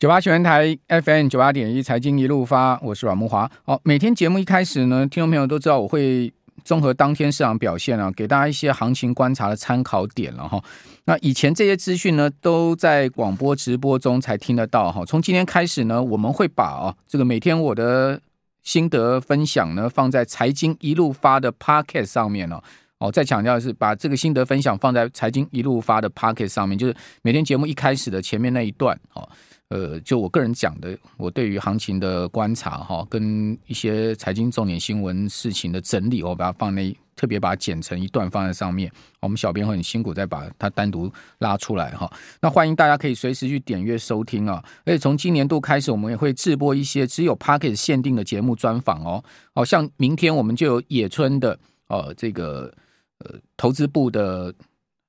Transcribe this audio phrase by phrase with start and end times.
[0.00, 3.50] 九八新闻台 FM 九八点一财经一路发，我是阮慕华。
[3.66, 6.32] 好，每天节目一开始呢，听众朋友都知道我会
[6.64, 10.58] 综合当天市场表现啊，给大家一些行情观察的参考点了哈。
[11.04, 15.04] 那以前这些资讯呢，都在广播直播中才听得到哈。
[15.04, 18.18] 从今天开始呢，我们会把啊这个每天我的
[18.62, 22.64] 心得分享呢，放在财经一路发的 Pocket 上面了。
[23.00, 29.28] 哦，再强调的是，把这个心得分享放在财经一路发的 Pocket 上面，就是每天节目一开始的前面那一段哦。
[29.70, 38.90] 呃，就我个人讲的，我对于行情的观察哈，跟一些财经重点新闻事情的整理，我把它放那，特别把它剪成一段放在上面。
[39.20, 42.10] 我们小编会很辛苦再把它单独拉出来哈。
[42.42, 44.60] 那欢迎大家可以随时去点阅收听啊。
[44.84, 49.22] 而且从今年度开始，我们也会直播一些只有 Pocket 限定的节目专访哦。
[49.54, 51.56] 好像明天我们就有野村的
[51.86, 52.74] 呃这个
[53.18, 54.52] 呃投资部的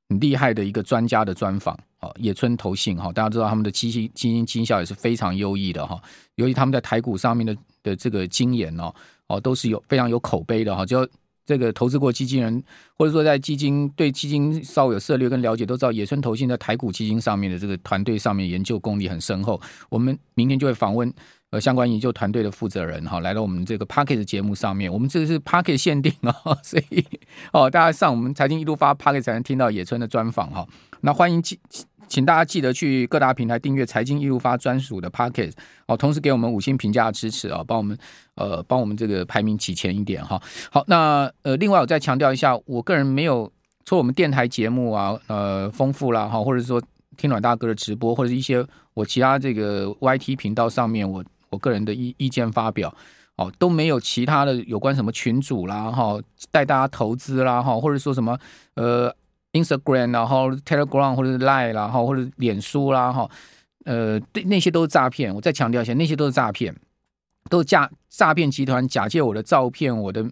[0.09, 1.75] 很厉害的一个专家的专访。
[2.02, 6.02] 哦，野村投信哈，大家知道他们的基金基金绩效也是非常优异的哈，
[6.36, 8.94] 由于他们在台股上面的的这个经验哦，
[9.28, 11.08] 哦都是有非常有口碑的哈，就
[11.45, 12.64] 这个投资过基金人，
[12.98, 19.62] 或者说在基金对基金稍微有涉猎跟了解，都知道野村投信在台股基金上面的这个团队上面研究功力很深厚。
[19.90, 21.12] 我们明天就会访问
[21.52, 27.06] 呃相关研究团队的负责人哈，来到我们这个 Pocket 节目上面，我们这个是 Pocket 限定哦， 所以
[27.52, 30.66] 哦大家上我们财经一路发 Pocket 才能听到野村的专访哈。
[31.03, 31.42] 那欢迎
[32.12, 35.54] 请大家记得去各大平台订阅财经一路发专属的 Pocket
[35.88, 37.98] 哦，同时给我们五星评价支持啊，帮我们
[38.36, 40.38] 呃帮我们这个排名提前一点哈。
[40.70, 43.50] 好，那呃另外我再强调一下，我个人没有
[43.88, 46.84] 说我们电台节目啊呃丰富啦哈，或者说
[47.16, 48.62] 听阮大哥的直播或者是一些
[48.94, 52.94] 我其他这个 YT 频道上面我我个人的意意见发表
[53.38, 56.20] 哦都没有其他的有关什么群主啦哈
[56.52, 58.38] 带大家投资啦哈或者说什么
[58.73, 59.16] 呃。
[59.53, 63.30] Instagram，然后 Telegram 或者 Line，然后或者脸书啦，哈，
[63.85, 65.33] 呃，对，那些都是诈骗。
[65.33, 66.75] 我再强调一下，那些都是诈骗，
[67.49, 70.25] 都是假诈骗集团假借我的照片、我的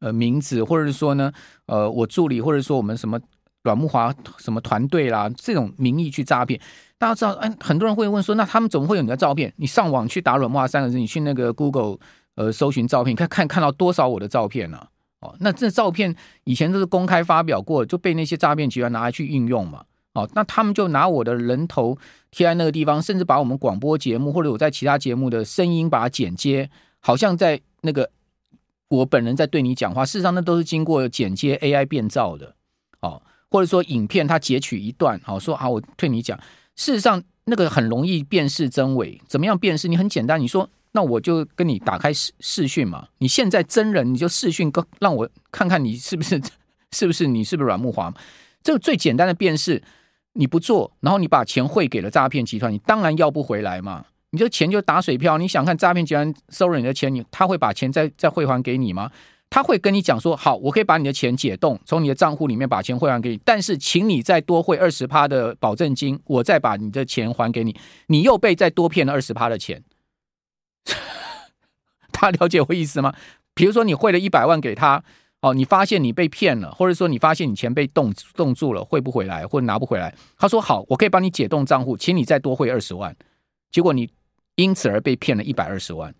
[0.00, 1.32] 呃名字，或者是说呢，
[1.66, 3.20] 呃，我助理，或者说我们什么
[3.62, 6.58] 阮木华什么团队啦，这种名义去诈骗。
[6.98, 9.52] 大家知道，哎，很多人会问说，那他们怎么会有你的照片？
[9.56, 11.98] 你上网去打阮木华三个字，你去那个 Google
[12.36, 14.88] 呃搜寻照片，看看看到多少我的照片呢、啊？
[15.22, 19.84] 哦，那这照片以前都是公开发表过，就被那些诈骗集团拿来去运用嘛。
[20.14, 21.96] 哦，那他们就拿我的人头
[22.30, 26.68] 贴在那个地方，甚至把我们广播节目或者我在其他节目的声音把它剪接，
[27.00, 28.10] 好像在那个
[28.88, 30.04] 我本人在对你讲话。
[30.04, 32.54] 事实上，那都是经过剪接 AI 变造的。
[33.00, 36.38] 哦，或者说影片它截取一段，好说啊，我对你讲。
[36.74, 39.20] 事实上，那个很容易辨识真伪。
[39.26, 39.88] 怎么样辨识？
[39.88, 40.68] 你很简单，你说。
[40.92, 44.70] 那我就跟你打开视视讯嘛，你现在真人你就视讯，
[45.00, 46.40] 让我看看你是不是
[46.90, 48.12] 是不是你是不是阮慕华？
[48.62, 49.82] 这个最简单的辨识，
[50.34, 54.04] 你不做，然后你把钱汇给了诈骗集团，你当然要不回来嘛。
[54.30, 59.10] 你这钱就打水漂，你想看诈骗集团收了你的钱，你他会把钱再再汇还给你吗？
[59.50, 67.76] 他会跟你讲说，好，我可以把你的钱解冻，从你的账户里面把钱汇还给你，但是请你再多汇二十趴的保证金，我再把你的钱还给你，
[68.06, 69.82] 你又被再多骗了二十趴的钱。
[72.12, 73.14] 他了解我意思吗？
[73.54, 75.02] 比如说你汇了一百万给他，
[75.40, 80.14] 哦，你发现你被骗了，或者说你发现你钱被冻冻住了，汇不回来或者拿不回来。
[80.38, 83.14] 他说好，我可以帮你解冻账户，请你再多汇二十万。
[83.70, 84.08] 结果你
[84.54, 86.14] 因此而被骗了一百二十万。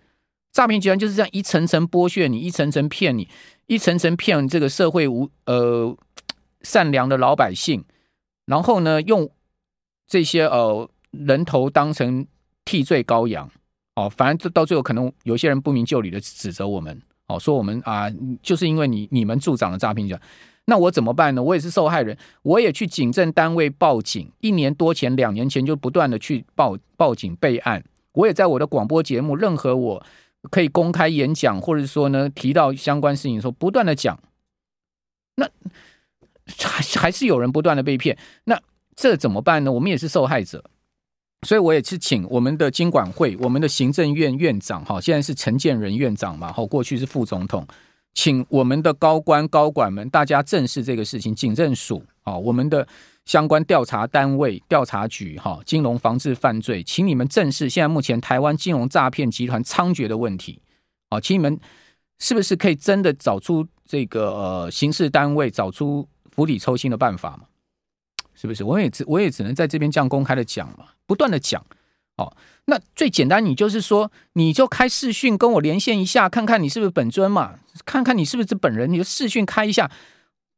[0.53, 3.29] 诈骗集团就是这样一层层剥削你，一层层骗你，
[3.67, 5.97] 一层层骗这个社会无呃
[6.61, 7.85] 善良的老百姓，
[8.45, 9.31] 然后呢用
[10.07, 12.27] 这些呃人头当成
[12.67, 13.51] 替罪羔羊。
[13.95, 18.11] 哦，反正这到最后可能有些人不明就里的指责我们，哦，说我们啊，
[18.43, 20.19] 就是因为你你们助长了诈骗者，
[20.65, 21.43] 那我怎么办呢？
[21.43, 30.07] 我也是受害人，我也去警政单位报警，一年多前、两年前就不断的去报报警备案，我也在我的广播节目，任何我
[30.51, 34.19] 可以公开演讲，或者说呢提到相关事情的时候，不断的讲，
[35.37, 35.47] 那
[36.59, 38.59] 还还是有人不断的被骗，那
[38.97, 39.73] 这怎么办呢？
[39.73, 40.65] 我们也是受害者。
[41.47, 47.67] 所以我也是请我们的经管会、我们的行政院院长，哈，现在是陈建仁院长嘛，哈，过去是副总统，
[48.15, 52.87] 请我们的高官高管们，大家正视这个事情，警政署啊，我们的
[53.25, 60.61] 相关调查单位、调查局，哈，金融防治犯罪，请你们正视现在目前台湾金融诈骗集团猖獗的问题，
[61.09, 61.59] 啊，请你们
[62.21, 67.47] 是不是可以真的找出这个呃刑事单位找出釜底抽薪的办法嘛？
[68.43, 68.65] 是不是？
[68.65, 71.65] 我也只我也只能在这边这样公开的讲嘛，不断的讲。
[72.17, 77.55] 哦，那最简单，你就是说，你就开视讯跟我连线一下，看看你是不是本尊嘛，
[77.85, 79.89] 看看你是不是本人，你就视讯开一下。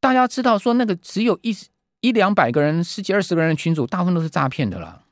[0.01, 1.55] 大家知道说那个只有一
[2.01, 5.03] 一两百个人、十几二十个人的群组，大部分都是诈骗的啦。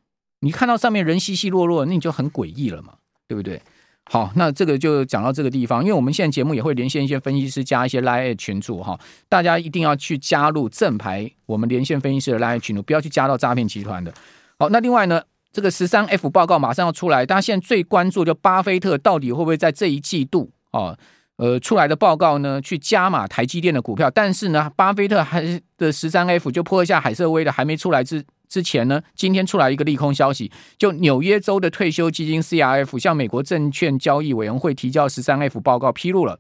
[0.40, 2.94] 你看到上面人稀稀落落，那你就很诡异了嘛，
[3.28, 3.60] 对不对？
[4.04, 14.12] 好，那这个就讲到这个地方，因为我们现在节目也会连线一些分析师，加一些 Line 群组哈，大家一定要去加入正牌我们连线分析师的 Line 群组，不要去加到诈骗集团的。
[14.58, 15.22] 好，那另外呢，
[15.52, 20.98] 这个十三 F 报告马上要出来，大家现在最关注就巴菲特到底会不会在这一季度啊，
[21.36, 28.24] 呃出来的报告呢，去加码台积电的股票，但是呢，巴菲特还的十三 F 就泼一下海瑟威的还没出来之。
[28.48, 36.38] 之前呢，今天出来一个利空消息，就纽约州的退休基金 CRF 向美国证券交易委员会提交十三 F 报告，披露了。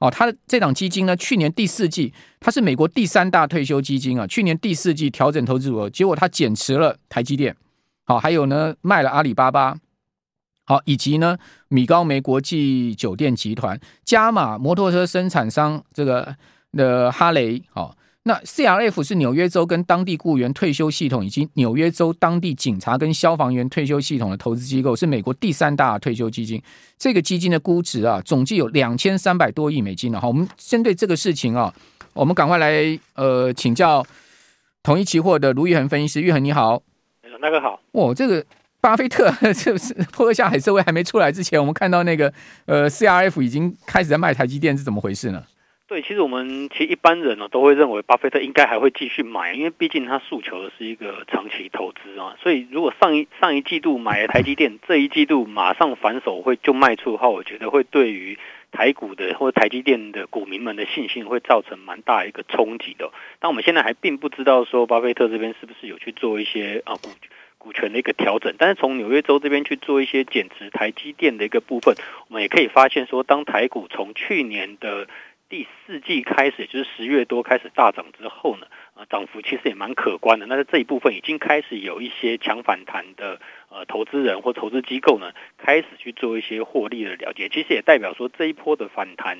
[0.00, 7.54] 哦，他的这档基金呢，去年第四季它是美国第三大退休基金啊，去年第四季调整投资额，结果它减持了台积电，
[8.06, 9.76] 好，还有呢卖了阿里巴巴，
[10.72, 11.36] 好，以及呢
[11.68, 16.34] 米高梅国际酒店集团，加码摩托车生产商这个
[16.72, 17.94] 的哈雷，好。
[18.22, 26.62] 那 CRF 是纽约州跟当地雇员退休系统以及纽约州当地警察跟消防员退休系统的投资机构，是美国第三大退休基金。
[26.96, 30.18] 这个基金的估值啊，总计有两千三百多亿美金了。
[30.18, 31.74] 好，我们针对这个事情啊，
[32.14, 34.06] 我们赶快来呃请教
[34.82, 36.82] 统一期货的卢玉恒分析师，玉恒你好。
[37.40, 37.80] 那个好。
[37.90, 38.42] 哦，这个
[38.82, 42.32] 巴菲特 是不是泼下海社会还没出来之前，我们看到那个
[42.66, 45.44] 呃 CRF 已经开始在卖台积电，是怎么回事呢？
[45.86, 52.34] 对，其实我们其实一般人呢都会认为巴菲特应该还会继续买，因为毕竟他诉求的是一个长期投资啊。
[52.42, 58.38] 所以如果上一上一季度买了台积电，这一季度马上反手会就卖出的话，我觉得会对于
[58.72, 63.12] 台股的或者台积电的股民们的信心会造成蛮大一个冲击的。
[63.38, 67.10] 但我们现在还并不知道说巴菲特这边是不是有去做一些啊股
[67.62, 71.94] 股权的一个调整，但是从纽约州这边去做一些减持台积电的一个部分，
[72.26, 75.06] 我们也可以发现说，当台股从去年的
[75.48, 80.46] 第四季开始，也就是十月多开始大涨之后呢，啊，涨幅其实也蛮可观的。
[80.46, 87.48] 那在这一部分已经开始有一些强反弹的呃投资人或投资机构呢，开始去做一些获利的了结。
[87.48, 89.38] 其实也代表说这一波的反弹，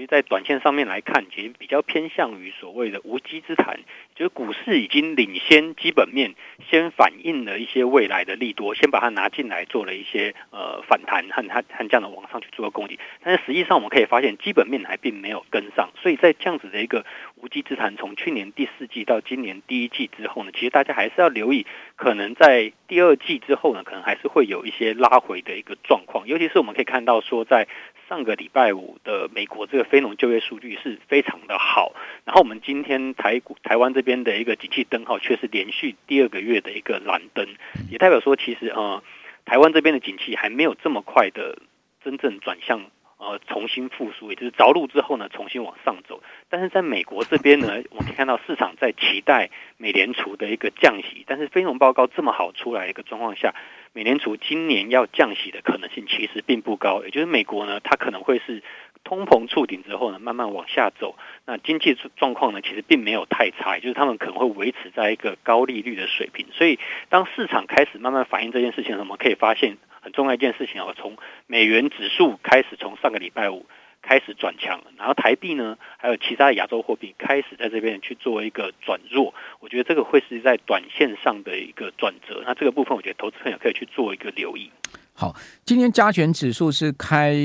[0.00, 3.80] 实在短线上面来看，其实比较偏向于所谓的无稽之谈，
[4.14, 6.34] 就是股市已经领先基本面，
[6.68, 12.98] 先反映了一些未来的利多，先把它拿进来做了一些呃反弹和它和这样的往上去做个攻击。
[13.22, 17.04] 但是实际上我们可以发现，基本面还并没有跟上，所以在这样子的一个
[17.36, 21.66] 无稽之谈，从去年第四季到今年第一季之后呢，其实大家还是要留意，
[21.96, 26.26] 可能在第二季之后呢，可能还是会有一些拉回的一个状况。
[26.26, 27.68] 尤其是我们可以看到说，在
[28.10, 31.92] 上个礼拜五的美国这个非农就业数据是非常的好，
[32.24, 37.46] 然后我们今天台股台湾这边的一个景气灯号却是连续第二个月的一个蓝灯，
[37.88, 39.00] 也代表说其实呃
[39.44, 41.56] 台湾这边的景气还没有这么快的
[42.02, 42.80] 真正转向。
[43.22, 46.22] 呃，重新复苏，也就是着陆之后呢，重新往上走。
[46.48, 53.54] 但是在美国这边呢，我们可以看到市场在期待美联储的一个降息，但是非农报告这么好出来一个状况下，
[53.92, 57.02] 美联储今年要降息的可能性其实并不高。
[57.04, 58.62] 也就是美国呢，它可能会是
[59.04, 61.16] 通膨触顶之后呢，慢慢往下走。
[61.46, 66.46] 那经济状况呢，其实并没有太差，也就是他们可能会维持在一个高利率的水平。
[66.52, 66.78] 所以，
[67.08, 69.76] 当市场开始慢慢反映这件事情，我们可以发现。
[70.02, 73.66] 很重要一件事情哦，从美元指数开始，从上个礼拜五
[74.02, 79.32] 开始转强，然后台币呢，还有其他的亚洲货币开始在这边去做一个转弱。
[79.60, 82.42] 我觉得这个会是在短线上的一个转折。
[82.44, 84.70] 那这个部分，我觉得投资朋友可以去做一个留意。
[85.12, 87.36] 好，今天加权指数是开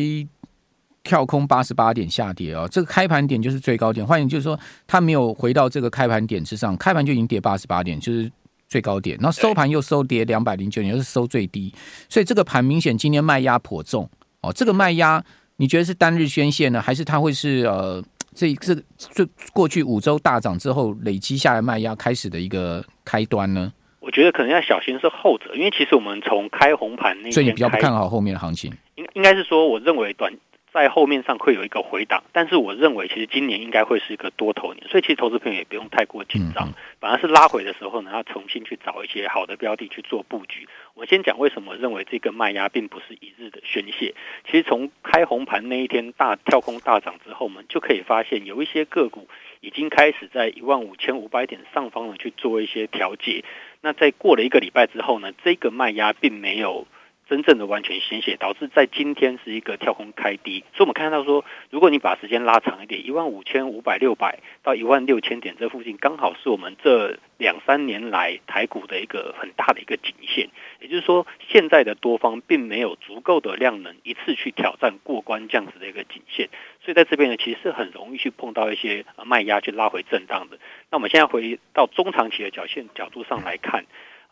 [1.04, 8.32] 跳空八十八点下跌哦，这个开盘点就是最高点，换言就是说，它没有回到这个开盘点之上，开盘就已经跌八十八点，就是。
[8.68, 11.72] 最高点，然后收盘又收跌两百零九点，又是收最低，
[12.10, 14.10] 所以这个盘明显今天卖压颇重
[14.42, 14.52] 哦。
[14.52, 15.24] 这个卖压，
[15.58, 23.72] 你觉得是单日宣泄呢，还是它会是呃，这这这过去五周大涨之后累积下来卖压开始的一个开端呢？
[24.00, 28.72] 我觉得可能要小心是后者，因为其实我们从开红盘那，所以你比较不看好后面的行情？
[28.96, 30.32] 应应该是说，我认为短。
[30.76, 36.68] 在后面上会有一个回档，但是我认为其实今年应该会是一个多头年，所以其实投资朋友也不用太过紧张，
[37.00, 40.68] 反而是拉回的时候呢，要重新去找一些好的标的去做布局。
[40.94, 44.14] 我先讲为什么认为这个卖压并不是一日的宣泄。
[44.46, 49.30] 其实从开红盘那一天大跳空大涨之后，我们就可以发现有一些个股
[49.62, 53.46] 已经开始在一万五千五百点上方呢去做一些调节。
[53.80, 56.86] 那在过了一个礼拜之后呢，这个卖压并没有。
[57.28, 70.50] 真正的完全显现，导致在今天是一个跳空开低，所以我们看到说，如果你把时间拉长一点，一万五千五百六百到一万六千点这附近，刚好是我们这两三年来台股的一个很大的一个颈线。
[70.80, 76.50] 也就是说，现在的多方并没有足够的量能一次去挑战过关这样子的一个颈线，
[76.84, 80.60] 所以在这边呢，其实是很容易去碰到一些卖压去拉回震荡的。
[80.92, 83.86] 那我们现在回到中长期的角线角度上来看。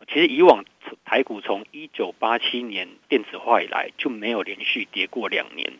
[0.06, 0.64] 其实以往
[1.04, 5.72] 台股从一九八七年电子化以来就没有连续跌过两年，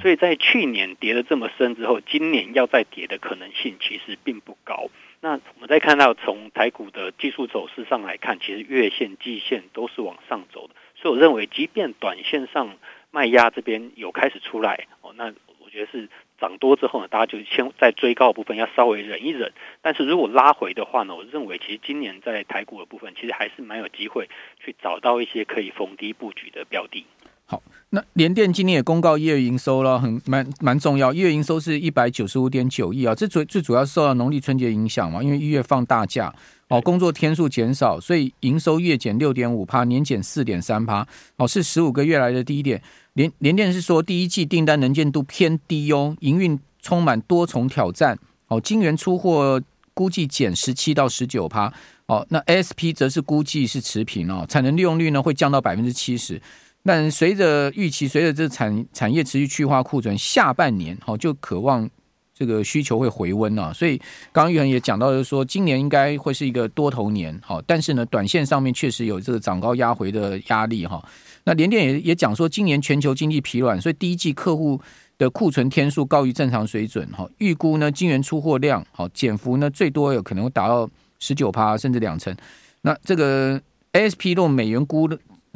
[0.00, 4.88] 所以在去年跌得这么深之后，今年要再跌的可能性其实并不高。
[5.20, 12.76] 那我们再看到从台股的技术走势上来看，其实月线、季线都是往上走的，所以我认为，即便短线上
[13.10, 19.52] 卖压这边有开始出来哦，那我觉得是涨多之后呢，大家就先在追高的部分要稍微忍一忍。
[19.82, 24.28] 但是如果拉回的话呢，我认为其实今年在台股的部分，其实还是蛮有机会
[24.58, 27.06] 去找到一些可以逢低布局的标的。
[27.48, 31.12] 好，那联电今年也公告一月营收了，很蛮蛮重要。
[31.12, 36.34] 一月营收是一百九十五点九亿啊，这最最主要受到农历春节影响嘛，因为一月放大假
[36.66, 42.82] 哦，工作天数减少，所以营收月减六点五趴，年减四点三趴，哦，是十五个月来的低点。
[43.12, 49.62] 联联电是说第一季订单能见度偏低哦，营运充满多重挑战哦，晶圆出货
[49.94, 51.72] 估计减十七到十九趴
[52.06, 56.42] 哦，那 ASP 则是估计是持平哦，产能利用率呢会降到百分之七十。
[56.86, 61.90] 但随着预期，随着这产产业持续去化库存，下半年好就渴望
[62.32, 63.72] 这个需求会回温啊。
[63.72, 63.98] 所以
[64.32, 71.04] 刚刚玉恒也讲到，就是说今年应该会是一个多头年，好，但是呢，短线上面确实有这个涨高压回的压力哈。
[71.42, 74.80] 那联电也也讲说，今年全球经济疲软，所以第一季客户
[75.18, 77.28] 的库存天数高于正常水准哈。
[77.38, 80.88] 预估呢，晶圆出货量好减幅呢，最多有可能会达到
[81.18, 82.32] 十九趴甚至两成。
[82.82, 83.60] 那这个
[83.92, 85.08] ASP 用美元估。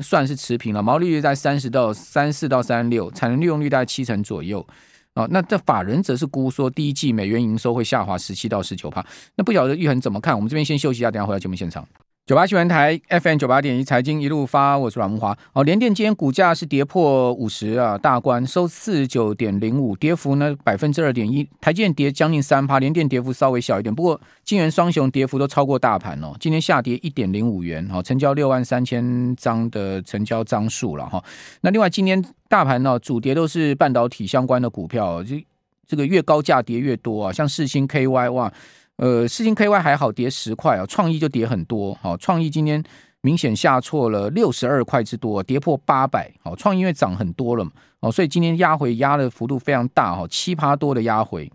[0.03, 4.67] 算是持平了，毛利率在三十到三四到三六，产能利用率大概七成左右。
[5.15, 9.05] 哦，那这法人则是估说第一季美元营收会下滑十七到十九帕。
[9.35, 10.35] 那不晓得玉恒怎么看？
[10.35, 11.87] 我们这边先休息一下，等下回到节目现场。
[12.31, 15.37] 九八新闻台 FM 九八点一财经一路发，我是阮慕驊。
[15.53, 21.43] 哦，联电今天股价是跌破五十啊大关，收四十九点零五，跌幅呢百分之二点一。
[21.61, 23.93] 台积电跌将近三趴，联电跌幅稍微小一点。
[23.93, 26.33] 不过晶圆双雄跌幅都超过大盘哦。
[26.39, 31.21] 今天下跌一点零五元，好，成交六万三千张的成交张数了哈。
[31.63, 35.35] 那另外今天大盘呢主跌都是半导体相关的股票，就
[35.85, 38.53] 这个越高价跌越多啊，像世星 KY 哇。
[39.01, 41.95] 呃，世芯 KY 还好，跌十块啊，创意就跌很多。
[42.03, 42.85] 好，创意今天
[43.23, 46.31] 明显下挫了六十二块之多，跌破八百。
[46.43, 51.51] 好，创意因为涨很多了嘛，哦，所以今天压回压的幅度非常大哈，七趴多的压回，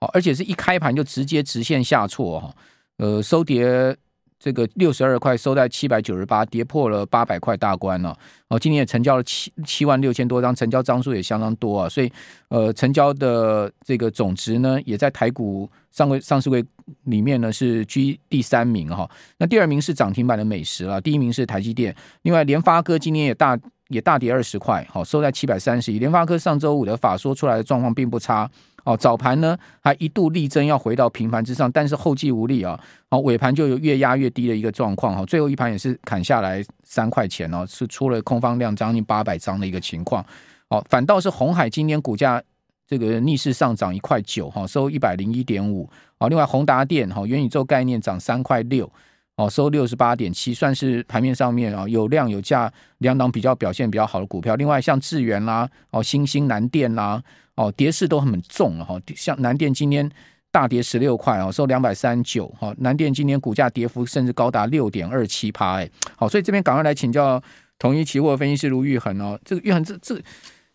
[0.00, 2.52] 哦，而且是一开盘就直接直线下挫哈，
[2.96, 3.96] 呃，收跌。
[4.40, 8.16] 这个六十二块收在七百九十八，跌破了八百块大关了。
[8.46, 11.88] 哦，今天也成交了七七万六千多张，成交张数也相当多啊。
[11.88, 12.08] 所以，
[12.46, 16.64] 呃，成交的这个总值呢，也在台股上位上市位
[17.08, 19.08] 里面呢是居第三名哈。
[19.38, 21.94] 那第二名是涨停板的美食了，第一名是台积电。
[22.22, 25.98] 另外，联发科今天也大也大跌二十块，好，收在七百三十亿。
[25.98, 28.48] 联发科上周五的法说出来的状况并不差。
[28.84, 32.78] 哦，早盘呢还一度力争要回到平盘之上，但是后继无力啊。
[33.10, 35.24] 哦，尾盘就有越压越低的一个状况哈。
[35.26, 40.24] 最后一盘也是砍下来三块钱哦，是出了空方量将近八百张的一个情况。
[40.68, 42.42] 哦，反倒是红海今天股价
[42.88, 45.88] 这个逆势上涨一块九哈，收一百零一点五。
[46.16, 48.90] 哦，另外宏达电哈元宇宙概念涨三块六，
[49.36, 54.56] 哦收六十八点七，算是盘面上面啊有量有价两档比较表现比较好的股票。
[54.56, 57.22] 另外像智原啦，哦新兴南电啦。
[57.54, 60.08] 哦，跌势都很重了哈，像南电今天
[60.52, 62.46] 大跌十六块哦，收两百三十九。
[62.56, 65.90] 哈，南电今天股价跌幅甚至高达六点二七趴哎。
[66.14, 67.42] 好，所以这边赶快来请教
[67.76, 69.36] 统一期货分析师卢昱衡哦。
[69.44, 70.22] 这个昱衡，这这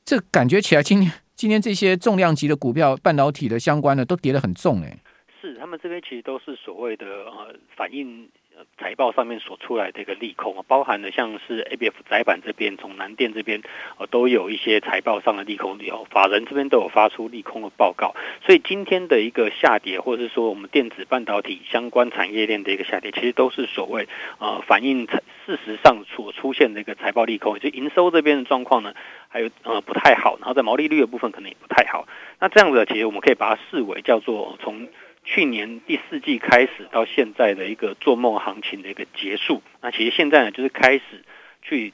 [0.04, 4.98] 这感觉起来，今天今天这些重量级的股票，半导体的相关的都跌得很重哎。
[5.42, 8.30] 是，他们这边其实都是所谓的呃反应。
[8.78, 13.62] 财报上面所出来的一个利空啊，包含了像是 ABF 窄板这边，从南电这边
[13.98, 18.16] 呃都有一些财报上的利空，有法人这边都有发出利空的报告，
[18.46, 24.08] 所以今天的一个下跌，或者是说我们电子半导体相关产业链的一个下跌，其实都是所谓
[24.40, 25.08] 呃反映
[25.46, 28.94] 事实上所出现的一个财报利空，就营收这边的状况呢，
[29.30, 32.08] 还有呃不太好，然后在毛利率的部分可能也不太好，
[32.40, 34.88] 那这样子其实我们可以把它视为叫做从。
[35.26, 41.24] 去年第四季开始到现在的一个做梦行情的一个结束，那其实现在呢，就是开始
[41.62, 41.94] 去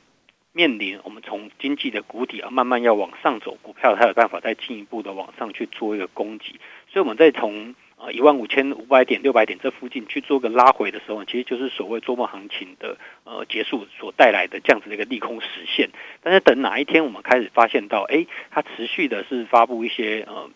[0.51, 6.59] 面临我们从经济的谷底啊，慢慢要往上走，股票才有办法再进一步的往上去做一个攻击。
[6.91, 15.89] 所以我们在从呃一万五千五百点、六百点这附近去做个拉回的时候，其实就是所谓做梦行情的呃结束所带来的这样子的一个利空实现。
[16.23, 20.49] 但是等哪一天我们开始发现到，哎，它持续的是发布一些呃。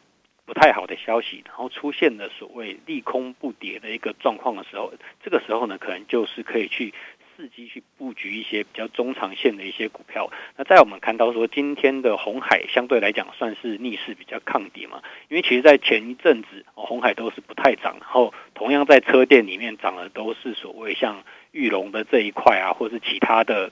[0.46, 6.94] 不太好的消息，然后出现了所谓利空不跌的一个状况的时候，这个时候呢，可能就是可以去
[7.38, 10.30] 伺机去布局一些比较中长线的一些股票。
[10.58, 23.72] 那在我们看到说，今天的红海相对来讲算是逆势比较抗跌嘛，因为其实在前一阵子，红海都是不太涨，然后同样在车电里面涨的都是所谓像裕隆的这一块啊，或是其他的。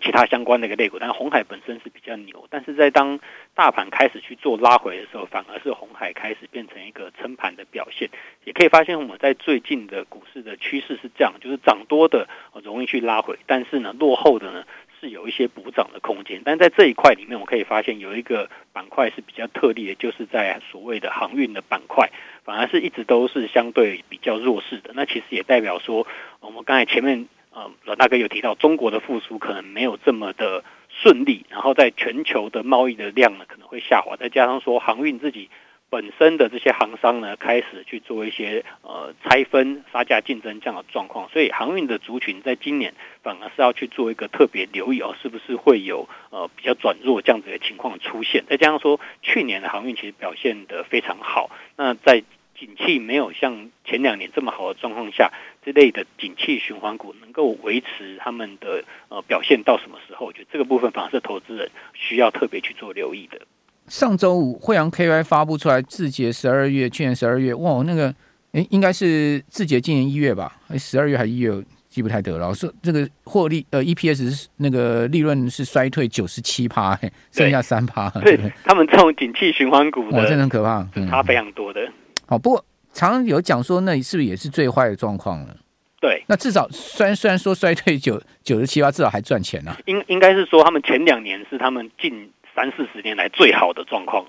[0.00, 3.20] 其他相关的一个类股，但红海本身是比较牛，但是在当
[3.54, 8.08] 大盘开始去做拉回的时候，反而是红海开始变成一个撑盘的表现。
[8.44, 12.28] 也可以发现，我们在最近的股市的趋势是这样，就是涨多的
[12.62, 14.64] 容易去拉回，但是呢，落后的呢
[15.00, 16.42] 是有一些补涨的空间。
[16.44, 22.10] 但在这一块里面，我可以发现有一个板块是比较特例的，就是在所谓的航运的板块，
[22.44, 24.92] 反而是一直都是相对比较弱势的。
[24.94, 26.06] 那其实也代表说，
[26.40, 27.28] 我们刚才前面。
[27.54, 35.50] 呃，阮大哥有提到，中国的复苏可能没有这么的顺利，然后在全球的贸易的量呢可能会下滑，再加上说航运自己
[35.90, 48.44] 本身的这些航商呢开始去做一些呃拆分、杀价竞争这样的状况，所以航运的族群在今年反而是要去做一个特别留意哦，是不是会有呃比较转弱这样子的情况出现？
[48.48, 52.22] 再加上说去年的航运其实表现得非常好，那在
[52.54, 55.32] 景气没有像前两年这么好的状况下，
[55.64, 60.26] 这类的景气循环股能够维持他们的呃表现到什么时候？
[60.26, 63.40] 我觉得这个部分反而是投资人需要特别去做留意的。
[63.86, 68.14] 上周五，惠阳 KY 发布出来，字节十二月，去年十二月，哇，那个
[68.52, 70.56] 诶，应该是字节今年一月吧？
[70.68, 71.52] 诶，十二月还是一月，
[71.88, 72.54] 记不太得了。
[72.54, 76.98] 说这个获利呃 EPS 是那个利润是衰退九十七趴，
[77.32, 78.08] 剩下三趴。
[78.20, 81.80] 对，他们这种景气循环股的，真的很可怕，差非常多的。
[82.26, 85.56] 好，不过常常有讲说，那是不是也是最坏的状况了？
[86.00, 89.78] 对，那至少虽然虽然说衰退九九十七八，至少还赚钱呢、啊。
[89.86, 94.26] 应应该是说，他们前两年是他们近三四十年来最好的状况，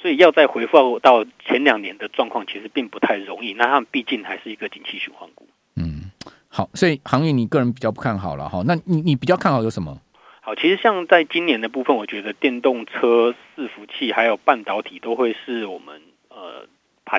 [0.00, 3.54] 所以要再回复到前两年的状况，其实并不太容易。
[3.54, 5.46] 那他们毕竟还是一个景气循环股。
[5.76, 6.10] 嗯，
[6.48, 8.62] 好，所以行业你个人比较不看好了哈。
[8.66, 9.96] 那你你比较看好有什么？
[10.40, 16.02] 好，其实像在今年的部分，我觉得电动车、伺服器还有半导体都会是我们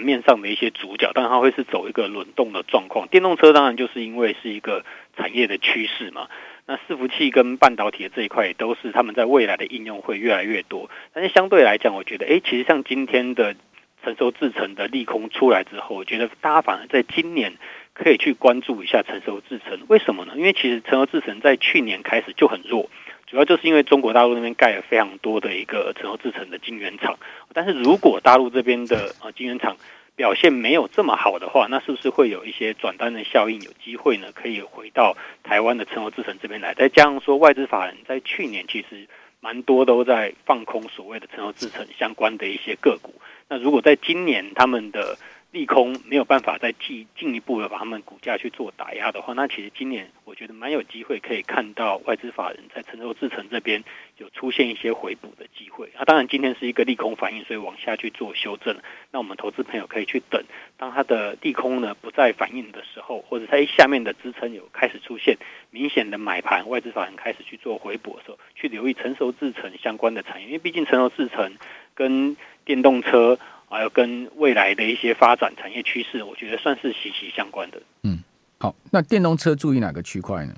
[0.06, 3.08] 面上的一些主角，但它会是走一个轮动的状况。
[3.10, 4.86] 电动车当然就是因为是一个
[5.18, 6.30] 产业的趋势嘛。
[6.68, 10.90] 那伺服器跟半导体的这一块也都是他们在未来的应用会越来越多。
[11.14, 13.56] 但是相对来讲，我觉得，诶，其实像今天的
[14.04, 17.54] 成熟制程的利空出来之后，我觉得大家反而在今年
[17.94, 19.80] 可以去关注一下成熟制程。
[19.90, 20.34] 为什么呢？
[20.38, 22.90] 因为其实成熟制程在去年开始就很弱。
[23.36, 27.20] 主要就是因为中国大陆那边盖了非常多的一个成熟制成的晶圆厂，
[27.52, 29.76] 但是如果大陆这边的呃晶圆厂
[30.16, 33.62] 表现没有这么好的话，那是不是会有一些转单的效应？
[33.62, 36.74] 有机会呢，可以回到台湾的成熟制成这边来。
[36.76, 39.06] 再加上说，外资法人在去年其实
[39.42, 43.16] 蛮多都在放空所谓的成熟制成相关的一些个股。
[43.50, 45.18] 那如果在今年他们的
[45.56, 53.82] 利空没有办法再进进一步的把他们股价去做打压的话，那其实今年我觉得蛮有机会可以看到外资法人在成熟制程这边
[54.18, 55.90] 有出现一些回补的机会。
[55.98, 58.76] 那当然今天是一个利空反应，所以往下去做修正。
[59.12, 60.44] 那我们投资朋友可以去等，
[60.76, 65.38] 当它的利空呢不再反应的时候，或者它下面的支撑有开始出现
[65.72, 71.56] 明显的买盘，外资法人开始去做回补的时候，去留意成熟制程相关的产业，因为毕竟成熟制程
[71.94, 73.40] 跟电动车。
[73.76, 77.82] 还有跟未来的一些发展产业趋势，我觉得算是息息相关的。
[78.04, 78.20] 嗯，
[78.60, 80.54] 好，那电动车注意哪个区块呢？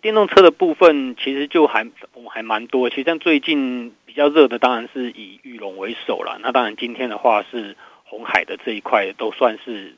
[0.00, 1.86] 电动车的部分其实就还
[2.30, 2.88] 还蛮多。
[2.88, 6.38] 其实像最近比较热的，当然是以玉龙为首了。
[6.42, 9.96] 那当然今天的话是红海的这一块都算是。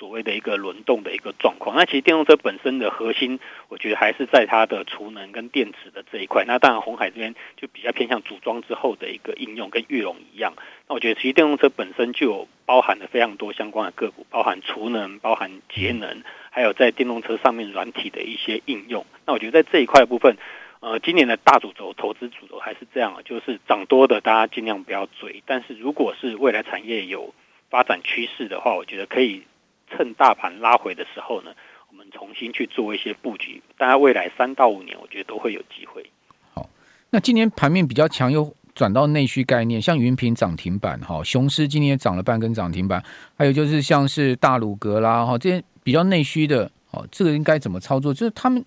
[0.00, 6.46] 所谓的一个轮动的一个状况，那其实电动车本身的核心，我觉得还是在它的储能跟电池的这一块。
[6.46, 10.54] 那当然，红海这边就比较偏向组装之后的一个应用，跟玉龙一样。
[10.90, 19.06] 那我觉得其实电动车本身就有包含了非常多相关的个股，包含储能、包含节能，还有在电动车上面软体的一些应用。
[19.24, 20.36] 那我觉得在这一块部分，
[20.80, 25.44] 呃，今年的大主轴投资主轴还是这样，就是涨多的大家尽量不要追。
[25.46, 27.32] 但是如果是未来产业有
[27.68, 29.44] 发展趋势的话，我觉得可以。
[29.92, 31.52] 趁大盘拉回的时候呢，
[31.88, 33.60] 我们重新去做一些布局。
[33.76, 36.08] 大家未来三到五年，我觉得都会有机会。
[36.54, 36.70] 好，
[37.10, 43.02] 那今年盘面比较强，又转到内需概念，像云品涨停板哈，雄狮今天也涨了半根涨停板，
[43.36, 48.12] 还有就是像是大鲁格啦哈，这些比较内需的，哦，这个应该怎么操作？
[48.12, 48.64] 就是他们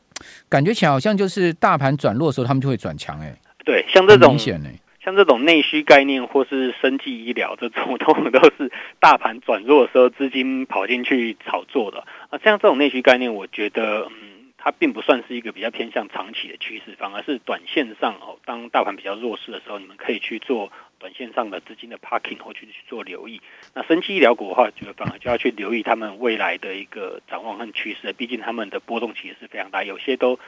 [0.49, 3.35] 感觉起来好像就是大盘转弱的时候，他们就会转强哎。
[3.65, 4.73] 对，像这种明显哎。
[5.03, 12.39] 像这种内需概念或是生技医疗这种，通常都是大盘转弱的时候，资金跑进去炒作的啊。
[12.41, 18.39] 像这种内需概念，我觉得，嗯，它并不算是一个比较偏向长期的趋势，反而是短线上哦。
[18.45, 23.41] 当大盘比较弱势的时候，你们可以去做短线上的资金的 parking 或去去做留意。
[23.73, 30.39] 那生技医疗股的话，就反而就要去留意他们未来的一个展望和趋势，毕竟他们的波动其实是非常大，有些都。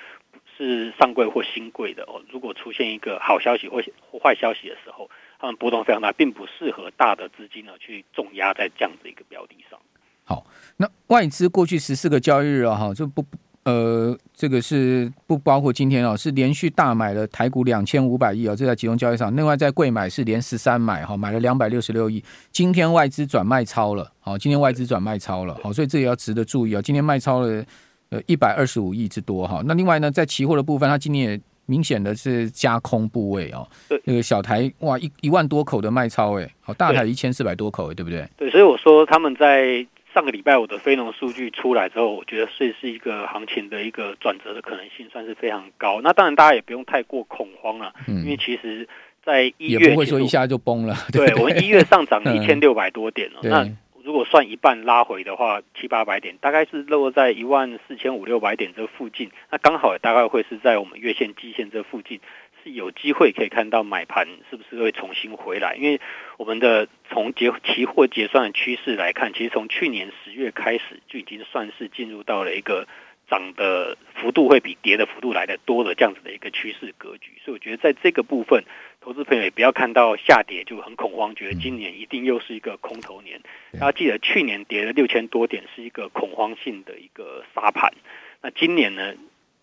[0.57, 2.21] 是上柜或新柜的哦。
[2.29, 9.77] 如果出现一个好消息或或坏消息的时候，他们波动非常大，并不适合大的资金呢去重压在这样的一个标的上。
[10.23, 10.45] 好，
[10.77, 13.21] 那外资过去十四个交易日啊，哈，就不
[13.65, 19.35] 呃，这个是不包括今天哦，是连续大买了台股两千五百亿啊，这在集中交易上。
[19.35, 22.23] 另外在贵买是连十三买哈，买了两百六十六亿。
[22.51, 26.81] 今天外资转卖超了，好，今天外资转卖超了，好，所以这也要值得注意啊。
[26.81, 27.65] 今天卖超了
[28.09, 29.63] 呃一百二十五亿之多哈。
[29.65, 33.67] 那另外呢，在期货的部分，它今天也明显的是加空部位哦。
[34.03, 38.29] 那个小台哇一一万多口的卖超哎，好，大台一千四百多口，对不对？
[38.37, 39.83] 对，所以我说他们在。
[40.15, 45.99] 上个礼拜五的非农数据出来之后，我觉得这是一个行情的一个转折的可能性，算是非常高。
[46.01, 48.87] 那当然，大家也不用太过恐慌了，嗯、因为其实，
[49.25, 50.95] 在一月也不会说一下就崩了。
[51.11, 53.41] 对，对，我们一月上涨 了一千六百多点了。
[53.43, 53.69] 嗯、那
[54.05, 59.29] 如果算一半拉回的话，七八百点，大概是落在一万四千五六百点这附近。
[59.51, 62.21] 那刚好也大概会是在我们月线、季线这附近。
[62.65, 65.75] 是有机会可以看到买盘是不是会重新回来？
[65.75, 66.01] 因为
[66.37, 72.87] 我们的从结期货结算的趋势来看，其实从去年十月开始就已经算是进入到了一个
[73.29, 77.33] 涨的幅度会比跌的幅度来得多的这样子的一个趋势格局。
[77.45, 78.63] 所以我觉得在这个部分，
[78.99, 83.39] 投资朋友也不要看到下跌就很恐慌，觉得今年一定又是一个空头年。
[83.73, 87.93] 大家记得去年跌了六千多点是一个恐慌性的一个杀盘，
[88.41, 89.13] 那今年呢，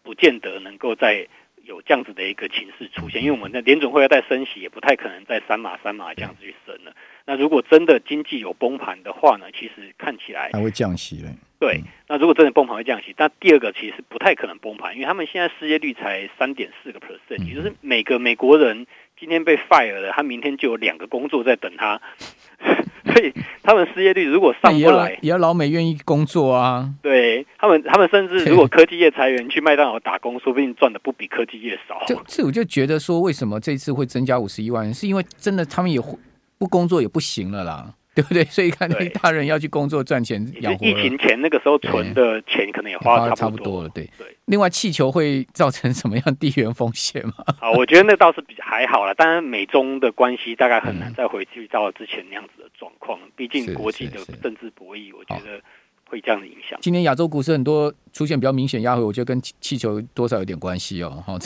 [0.04, 1.26] 不见得能够在。
[1.64, 6.94] 有这样子的一个情势出现，因为我们的联总会要再升息，也不太可能再三码三码这样子去升了。
[7.24, 11.28] 那如果真的经济有崩盘的话呢，其实看起来还会降息嘞。
[11.60, 18.86] 对，那如果真的崩盘会降息，但第二个其实不太可能崩盘，因为他们现在失业率才三点四个 percent，也就是每个美国人
[19.22, 22.00] 今天被 fire 了，他明天就有两个工作在等他。
[23.06, 23.32] 所以
[23.62, 26.92] 他们失业率如果上不来，也要，老美愿意工作啊。
[27.00, 32.02] 对他们，他们甚至如果科技业裁员去麦当劳打工，说不定赚的不比科技业少。
[32.04, 36.00] 就这，我就觉得说，为什么这次会增加五十一万人，是因为真的他们也
[36.58, 37.94] 不工作也不行了啦。
[38.14, 38.44] 对不对？
[38.44, 40.86] 所以看那大人要去工作赚钱养活。
[40.86, 43.88] 疫情前那个时候存的钱可能也花的差不多了。
[43.90, 44.36] 对对。
[44.46, 47.34] 另外，气球会造成什么样地缘风险吗？
[47.60, 49.14] 啊，我觉得那倒是比还好了。
[49.14, 53.18] 当然，美中的关系大概很难再回去到之前那样子的状况。
[53.34, 55.60] 毕竟国际的政治博弈，我觉得。
[56.12, 56.78] 会这样的影响。
[56.82, 61.10] 今年亚洲股市很多出现比较明显压回，我觉得跟气球多少有点关系哦。
[61.26, 61.38] 好，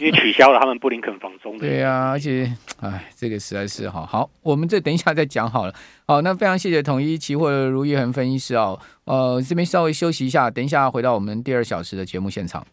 [0.00, 1.56] 因为取消了他们布林肯访中。
[1.60, 2.50] 对啊，而且，
[2.80, 4.06] 哎，这个实在是哈。
[4.06, 5.74] 好，我们这等一下再讲好了。
[6.06, 8.78] 好，那非常谢谢统一期货的卢昱衡分析师哦。
[9.04, 12.64] 呃，这边稍微休息一下，等一下回到我们第二小时的节目现场。